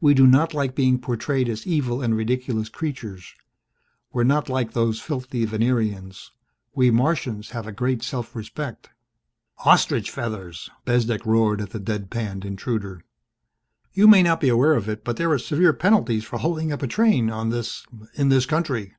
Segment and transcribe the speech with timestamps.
[0.00, 3.34] We do not like being portrayed as evil and ridiculous creatures.
[4.12, 6.30] We're not like those filthy Venerians.
[6.76, 8.90] We Martians have a great self respect."
[9.66, 13.02] "Ostrich feathers!" Bezdek roared at the dead panned intruder.
[13.92, 16.82] "You may not be aware of it but there are severe penalties for holding up
[16.84, 17.84] a train on this
[18.14, 18.94] in this country.